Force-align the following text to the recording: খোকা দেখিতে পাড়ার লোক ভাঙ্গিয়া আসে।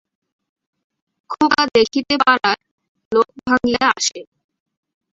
খোকা 1.29 1.61
দেখিতে 1.75 2.15
পাড়ার 2.23 2.57
লোক 3.11 3.27
ভাঙ্গিয়া 3.39 3.85
আসে। 3.91 4.19